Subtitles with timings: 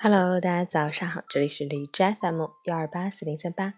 [0.00, 3.74] Hello，大家早上好，这里是李斋 FM 幺二八四零三八，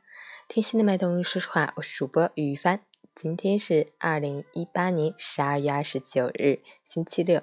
[0.48, 2.82] 听心的脉动，说实话，我是主播于帆。
[3.14, 7.42] 今天是二零一八年十二月二十九日，星期六，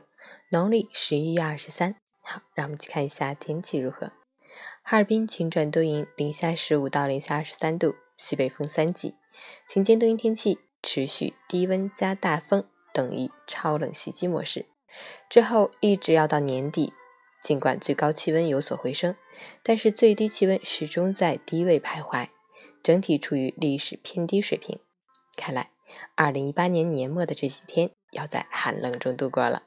[0.52, 1.96] 农历十一月二十三。
[2.22, 4.12] 好，让我们去看一下天气如何。
[4.84, 9.16] 哈尔滨晴转多云，零下十五到零下二十三度，西北风三级，
[9.68, 12.64] 晴间多云天气，持续低温加大风，
[12.94, 14.68] 等于超冷袭击模式。
[15.28, 16.94] 之后一直要到年底。
[17.42, 19.16] 尽管最高气温有所回升，
[19.64, 22.30] 但是最低气温始终在低位徘徊，
[22.84, 24.80] 整体处于历史偏低水平。
[25.36, 25.72] 看来，
[26.16, 29.64] 二零一八年年末的这几天要在寒冷中度过了。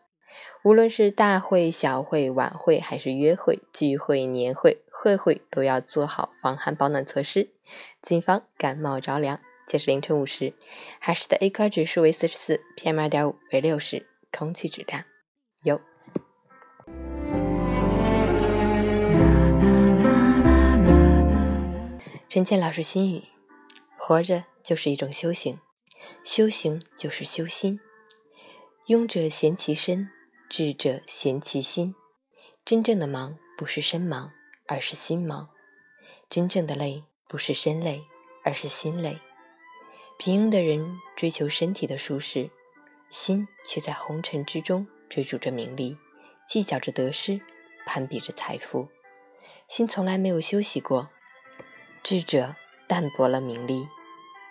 [0.62, 7.50] 无论是大会、小会、晚会，还是约会、聚会、年会、会会，都要做好防寒保暖措施，
[8.02, 9.40] 谨防感冒着凉。
[9.66, 10.54] 截至凌晨五时，
[10.98, 15.04] 海市的 AQI 指数为四十四，PM 二点五为六十，空气质量
[15.62, 15.80] 优。
[22.30, 23.24] 陈倩老师心语：
[23.98, 25.58] 活着就是一种修行，
[26.22, 27.80] 修行就是修心。
[28.86, 30.08] 庸者闲其身，
[30.48, 31.92] 智者闲其心。
[32.64, 34.30] 真正的忙不是身忙，
[34.68, 35.48] 而是心忙；
[36.28, 38.04] 真正的累不是身累，
[38.44, 39.18] 而是心累。
[40.16, 42.48] 平庸的人追求身体的舒适，
[43.08, 45.96] 心却在红尘之中追逐着名利，
[46.46, 47.40] 计较着得失，
[47.84, 48.86] 攀比着财富。
[49.66, 51.10] 心从来没有休息过。
[52.02, 52.56] 智者
[52.88, 53.86] 淡泊了名利，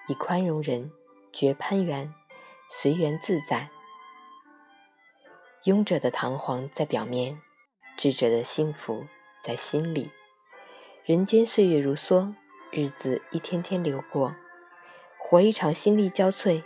[0.08, 0.92] 以宽容人，
[1.34, 2.14] 绝攀缘，
[2.70, 3.70] 随缘自在。
[5.66, 7.42] 庸者的堂皇在表面，
[7.98, 9.08] 智者的幸福
[9.42, 10.12] 在心里。
[11.04, 12.36] 人间岁月如梭，
[12.72, 14.36] 日子一天天流过，
[15.18, 16.64] 活一场心力交瘁，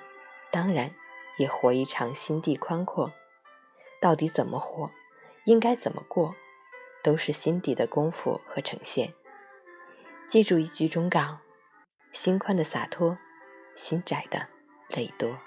[0.51, 0.93] 当然
[1.37, 3.13] 也活一场心地宽阔。
[4.01, 4.91] 到底怎么活，
[5.45, 6.35] 应该怎么过，
[7.01, 9.13] 都是心底的功夫和呈现。
[10.27, 11.39] 记住一句忠告：
[12.11, 13.17] 心宽的洒脱，
[13.75, 14.47] 心窄的
[14.89, 15.37] 泪多。